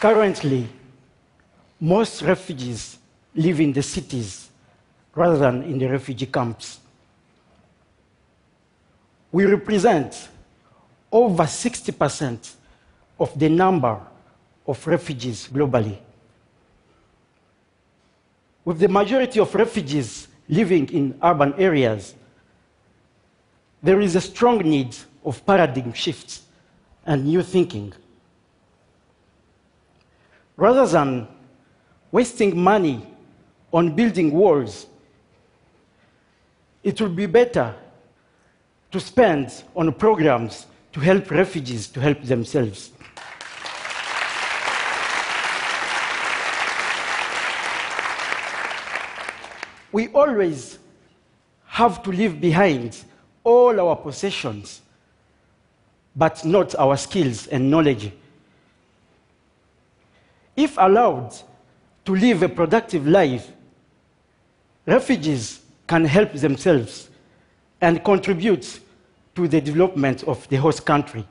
Currently, 0.00 0.66
most 1.78 2.22
refugees 2.22 2.96
live 3.34 3.60
in 3.60 3.70
the 3.74 3.82
cities 3.82 4.48
rather 5.14 5.36
than 5.36 5.62
in 5.64 5.78
the 5.78 5.88
refugee 5.88 6.24
camps. 6.24 6.80
We 9.30 9.44
represent 9.44 10.28
over 11.12 11.42
60% 11.42 12.54
of 13.18 13.38
the 13.38 13.50
number 13.50 14.00
of 14.66 14.86
refugees 14.86 15.48
globally. 15.52 15.98
With 18.64 18.78
the 18.78 18.88
majority 18.88 19.38
of 19.38 19.54
refugees 19.54 20.28
living 20.48 20.88
in 20.88 21.18
urban 21.22 21.52
areas, 21.58 22.14
there 23.82 24.00
is 24.00 24.16
a 24.16 24.20
strong 24.22 24.60
need 24.60 24.96
of 25.26 25.44
paradigm 25.44 25.92
shifts 25.92 26.40
and 27.04 27.26
new 27.26 27.42
thinking. 27.42 27.92
Rather 30.60 30.86
than 30.86 31.26
wasting 32.12 32.54
money 32.62 33.02
on 33.72 33.96
building 33.96 34.30
walls, 34.30 34.86
it 36.82 37.00
would 37.00 37.16
be 37.16 37.24
better 37.24 37.74
to 38.90 39.00
spend 39.00 39.64
on 39.74 39.90
programs 39.94 40.66
to 40.92 41.00
help 41.00 41.30
refugees 41.30 41.88
to 41.88 41.98
help 41.98 42.20
themselves. 42.24 42.90
We 49.92 50.08
always 50.08 50.78
have 51.68 52.02
to 52.02 52.10
leave 52.10 52.38
behind 52.38 53.02
all 53.44 53.80
our 53.80 53.96
possessions, 53.96 54.82
but 56.14 56.44
not 56.44 56.74
our 56.74 56.98
skills 56.98 57.46
and 57.46 57.70
knowledge. 57.70 58.12
If 60.56 60.76
allowed 60.76 61.34
to 62.04 62.14
live 62.14 62.42
a 62.42 62.48
productive 62.48 63.06
life, 63.06 63.50
refugees 64.86 65.60
can 65.86 66.04
help 66.04 66.32
themselves 66.32 67.10
and 67.80 68.04
contribute 68.04 68.80
to 69.34 69.48
the 69.48 69.60
development 69.60 70.24
of 70.24 70.48
the 70.48 70.56
host 70.56 70.84
country. 70.84 71.26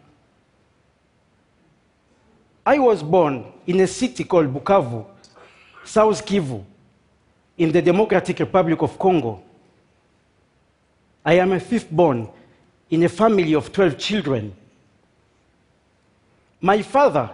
I 2.65 2.79
was 2.79 3.01
born 3.01 3.45
in 3.65 3.79
a 3.79 3.87
city 3.87 4.23
called 4.23 4.53
Bukavu, 4.53 5.05
South 5.83 6.25
Kivu, 6.25 6.63
in 7.57 7.71
the 7.71 7.81
Democratic 7.81 8.39
Republic 8.39 8.81
of 8.81 8.97
Congo. 8.97 9.41
I 11.25 11.33
am 11.33 11.51
a 11.51 11.59
fifth 11.59 11.89
born 11.91 12.29
in 12.89 13.03
a 13.03 13.09
family 13.09 13.53
of 13.53 13.71
12 13.71 13.97
children. 13.97 14.55
My 16.61 16.81
father, 16.81 17.29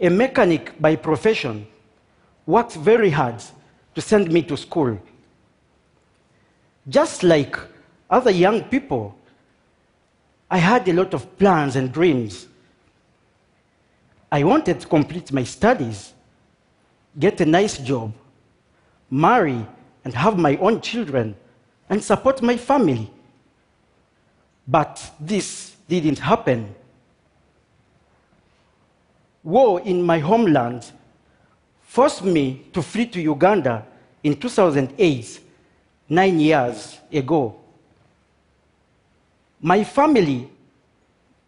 a 0.00 0.08
mechanic 0.08 0.80
by 0.80 0.96
profession, 0.96 1.66
worked 2.46 2.74
very 2.74 3.10
hard 3.10 3.42
to 3.94 4.00
send 4.00 4.30
me 4.30 4.42
to 4.42 4.56
school. 4.56 4.98
Just 6.88 7.22
like 7.22 7.56
other 8.10 8.30
young 8.30 8.62
people, 8.64 9.16
I 10.50 10.58
had 10.58 10.86
a 10.88 10.92
lot 10.92 11.14
of 11.14 11.38
plans 11.38 11.76
and 11.76 11.90
dreams. 11.92 12.46
I 14.30 14.44
wanted 14.44 14.80
to 14.80 14.86
complete 14.86 15.32
my 15.32 15.44
studies, 15.44 16.12
get 17.18 17.40
a 17.40 17.46
nice 17.46 17.78
job, 17.78 18.12
marry, 19.10 19.66
and 20.04 20.14
have 20.14 20.36
my 20.36 20.56
own 20.58 20.80
children, 20.80 21.34
and 21.88 22.02
support 22.02 22.42
my 22.42 22.56
family. 22.56 23.10
But 24.66 25.12
this 25.20 25.76
didn't 25.88 26.18
happen. 26.18 26.74
War 29.44 29.82
in 29.82 30.02
my 30.02 30.18
homeland 30.18 30.90
forced 31.82 32.24
me 32.24 32.66
to 32.72 32.82
flee 32.82 33.06
to 33.06 33.20
Uganda 33.20 33.86
in 34.22 34.34
2008, 34.40 35.40
nine 36.08 36.40
years 36.40 36.98
ago. 37.12 37.54
My 39.60 39.84
family 39.84 40.48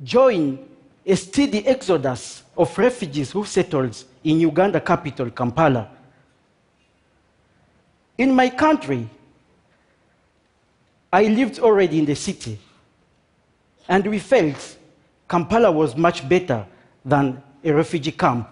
joined 0.02 0.58
a 1.04 1.16
steady 1.16 1.66
exodus 1.66 2.42
of 2.56 2.76
refugees 2.76 3.32
who 3.32 3.44
settled 3.44 4.04
in 4.22 4.40
Uganda 4.40 4.80
capital, 4.80 5.30
Kampala. 5.30 5.88
In 8.18 8.34
my 8.34 8.50
country, 8.50 9.08
I 11.12 11.24
lived 11.24 11.60
already 11.60 11.98
in 11.98 12.04
the 12.04 12.14
city, 12.14 12.58
and 13.88 14.06
we 14.06 14.18
felt 14.18 14.76
Kampala 15.28 15.70
was 15.72 15.96
much 15.96 16.28
better 16.28 16.66
than 17.04 17.42
a 17.66 17.74
refugee 17.74 18.12
camp. 18.12 18.48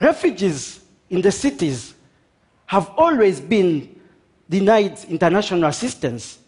Refugees 0.00 0.80
in 1.08 1.22
the 1.22 1.30
cities 1.30 1.94
have 2.66 2.90
always 2.96 3.40
been 3.40 4.00
denied 4.50 4.98
international 5.08 5.64
assistance, 5.66 6.40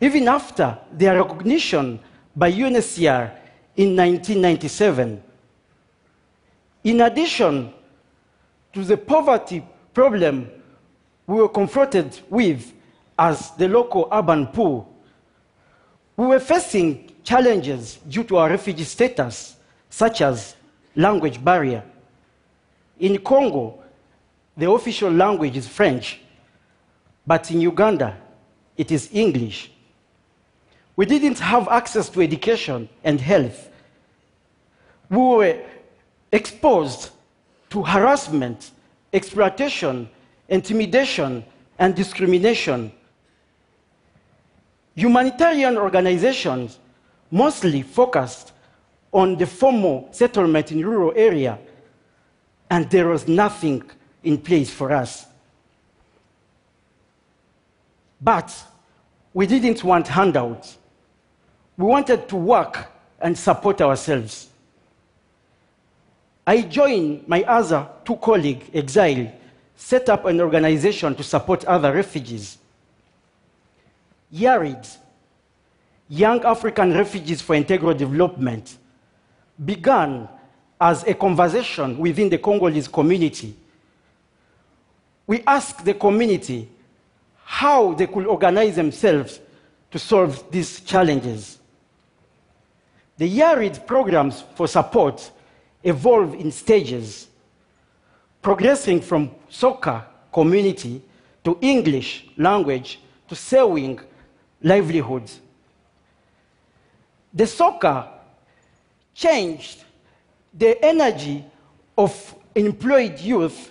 even 0.00 0.26
after 0.26 0.78
their 0.90 1.22
recognition 1.22 2.00
by 2.34 2.50
UNHCR 2.50 3.30
in 3.76 3.94
1997. 3.94 5.22
In 6.84 7.00
addition 7.02 7.74
to 8.72 8.84
the 8.84 8.96
poverty 8.96 9.62
problem 9.92 10.48
we 11.26 11.36
were 11.36 11.48
confronted 11.48 12.18
with 12.30 12.72
as 13.18 13.50
the 13.56 13.68
local 13.68 14.08
urban 14.10 14.46
poor, 14.46 14.86
we 16.18 16.26
were 16.26 16.40
facing 16.40 17.12
challenges 17.22 18.00
due 18.08 18.24
to 18.24 18.36
our 18.38 18.50
refugee 18.50 18.82
status, 18.82 19.56
such 19.88 20.20
as 20.20 20.56
language 20.96 21.42
barrier. 21.42 21.84
In 22.98 23.18
Congo, 23.18 23.78
the 24.56 24.68
official 24.68 25.12
language 25.12 25.56
is 25.56 25.68
French, 25.68 26.20
but 27.24 27.48
in 27.52 27.60
Uganda, 27.60 28.16
it 28.76 28.90
is 28.90 29.08
English. 29.12 29.70
We 30.96 31.06
didn't 31.06 31.38
have 31.38 31.68
access 31.68 32.08
to 32.08 32.20
education 32.20 32.88
and 33.04 33.20
health. 33.20 33.70
We 35.08 35.18
were 35.18 35.62
exposed 36.32 37.10
to 37.70 37.84
harassment, 37.84 38.72
exploitation, 39.12 40.10
intimidation, 40.48 41.44
and 41.78 41.94
discrimination. 41.94 42.90
Humanitarian 44.98 45.78
organizations 45.78 46.76
mostly 47.30 47.82
focused 47.82 48.50
on 49.12 49.36
the 49.36 49.46
formal 49.46 50.08
settlement 50.10 50.72
in 50.72 50.84
rural 50.84 51.12
area, 51.14 51.56
and 52.68 52.90
there 52.90 53.06
was 53.06 53.28
nothing 53.28 53.88
in 54.24 54.38
place 54.38 54.70
for 54.70 54.90
us. 54.90 55.26
But 58.20 58.52
we 59.32 59.46
didn't 59.46 59.84
want 59.84 60.08
handouts. 60.08 60.78
We 61.76 61.86
wanted 61.86 62.28
to 62.30 62.34
work 62.34 62.90
and 63.20 63.38
support 63.38 63.80
ourselves. 63.80 64.48
I 66.44 66.62
joined 66.62 67.28
my 67.28 67.44
other 67.44 67.86
two 68.04 68.16
colleagues, 68.16 68.68
Exile, 68.74 69.32
set 69.76 70.08
up 70.08 70.24
an 70.24 70.40
organization 70.40 71.14
to 71.14 71.22
support 71.22 71.64
other 71.66 71.92
refugees. 71.92 72.58
YARID, 74.32 74.86
Young 76.08 76.44
African 76.44 76.92
Refugees 76.94 77.40
for 77.40 77.54
Integral 77.54 77.94
Development, 77.94 78.76
began 79.64 80.28
as 80.80 81.04
a 81.04 81.14
conversation 81.14 81.98
within 81.98 82.28
the 82.28 82.38
Congolese 82.38 82.88
community. 82.88 83.56
We 85.26 85.42
asked 85.46 85.84
the 85.84 85.94
community 85.94 86.68
how 87.44 87.94
they 87.94 88.06
could 88.06 88.26
organize 88.26 88.76
themselves 88.76 89.40
to 89.90 89.98
solve 89.98 90.50
these 90.50 90.80
challenges. 90.82 91.58
The 93.16 93.28
YARID 93.28 93.86
programs 93.86 94.44
for 94.54 94.68
support 94.68 95.30
evolve 95.82 96.34
in 96.34 96.52
stages, 96.52 97.28
progressing 98.42 99.00
from 99.00 99.30
soccer 99.48 100.04
community 100.32 101.02
to 101.44 101.58
English 101.60 102.26
language 102.36 103.00
to 103.28 103.34
sewing 103.34 103.98
livelihoods. 104.62 105.40
The 107.34 107.46
soccer 107.46 108.08
changed 109.14 109.84
the 110.54 110.82
energy 110.84 111.44
of 111.96 112.34
employed 112.54 113.18
youth 113.20 113.70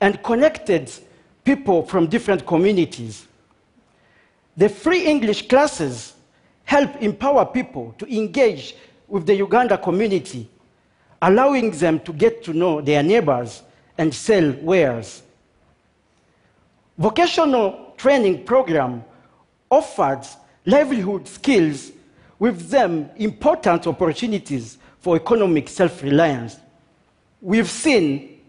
and 0.00 0.22
connected 0.22 0.90
people 1.44 1.82
from 1.82 2.06
different 2.06 2.46
communities. 2.46 3.26
The 4.56 4.68
free 4.68 5.06
English 5.06 5.48
classes 5.48 6.14
help 6.64 6.96
empower 7.00 7.46
people 7.46 7.94
to 7.98 8.14
engage 8.14 8.74
with 9.06 9.24
the 9.24 9.34
Uganda 9.34 9.78
community, 9.78 10.48
allowing 11.22 11.70
them 11.70 12.00
to 12.00 12.12
get 12.12 12.44
to 12.44 12.52
know 12.52 12.80
their 12.80 13.02
neighbors 13.02 13.62
and 13.96 14.14
sell 14.14 14.52
wares. 14.60 15.22
Vocational 16.98 17.94
training 17.96 18.44
program 18.44 19.02
offered 19.70 20.26
livelihood 20.64 21.26
skills 21.26 21.92
with 22.38 22.68
them 22.70 23.10
important 23.16 23.86
opportunities 23.86 24.78
for 25.00 25.16
economic 25.16 25.68
self 25.68 26.02
reliance. 26.02 26.58
We've 27.40 27.68
seen 27.68 28.40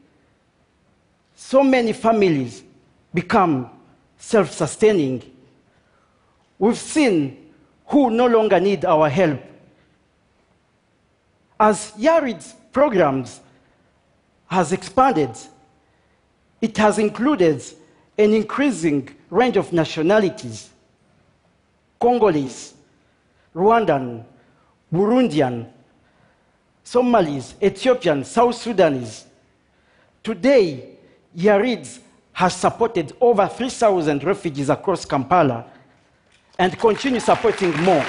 so 1.35 1.63
many 1.63 1.93
families 1.93 2.63
become 3.13 3.69
self 4.17 4.51
sustaining. 4.51 5.23
We've 6.57 6.77
seen 6.77 7.51
who 7.87 8.11
no 8.11 8.27
longer 8.27 8.59
need 8.59 8.85
our 8.85 9.09
help. 9.09 9.41
As 11.59 11.91
YARID's 11.97 12.53
programs 12.71 13.41
has 14.47 14.71
expanded, 14.71 15.31
it 16.61 16.77
has 16.77 16.99
included 16.99 17.63
an 18.17 18.33
increasing 18.33 19.09
range 19.29 19.57
of 19.57 19.71
nationalities 19.73 20.69
Congolese, 21.99 22.73
Rwandan, 23.53 24.23
Burundian, 24.91 25.67
Somalis, 26.83 27.55
Ethiopian, 27.61 28.23
South 28.23 28.55
Sudanese. 28.55 29.25
Today, 30.23 30.97
YARID 31.35 31.99
has 32.33 32.55
supported 32.55 33.13
over 33.19 33.47
3,000 33.47 34.23
refugees 34.23 34.69
across 34.69 35.05
Kampala 35.05 35.65
and 36.57 36.77
continue 36.79 37.19
supporting 37.19 37.71
more. 37.83 38.05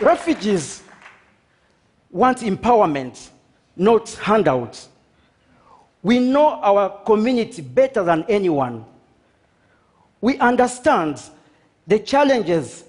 Refugees 0.00 0.82
want 2.10 2.38
empowerment, 2.38 3.28
not 3.76 4.10
handouts. 4.14 4.88
We 6.02 6.18
know 6.18 6.60
our 6.60 7.02
community 7.04 7.62
better 7.62 8.02
than 8.02 8.24
anyone. 8.28 8.84
We 10.22 10.38
understand 10.38 11.20
the 11.86 11.98
challenges 11.98 12.84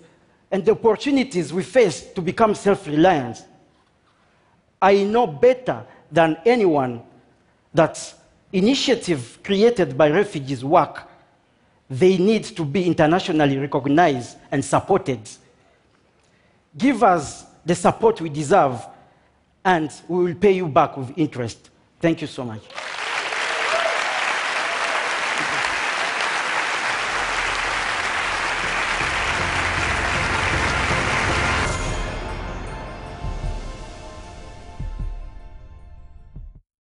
and 0.52 0.64
the 0.64 0.72
opportunities 0.72 1.52
we 1.52 1.64
face 1.64 2.06
to 2.14 2.22
become 2.22 2.54
self 2.56 2.88
reliant. 2.88 3.44
I 4.80 5.04
know 5.04 5.26
better 5.28 5.84
than 6.12 6.38
anyone 6.46 7.02
that 7.74 8.14
initiative 8.52 9.40
created 9.44 9.98
by 9.98 10.12
refugees 10.12 10.64
work. 10.64 11.10
They 11.90 12.18
need 12.18 12.44
to 12.56 12.64
be 12.64 12.86
internationally 12.86 13.58
recognized 13.58 14.38
and 14.52 14.64
supported. 14.64 15.28
Give 16.78 17.04
us 17.04 17.46
the 17.66 17.74
support 17.74 18.22
we 18.22 18.30
deserve 18.30 18.86
and 19.66 19.92
we 20.08 20.24
will 20.26 20.36
pay 20.36 20.52
you 20.52 20.68
back 20.68 20.98
with 20.98 21.18
interest. 21.18 21.72
Thank 22.00 22.22
you 22.22 22.28
so 22.28 22.44
much 22.44 22.62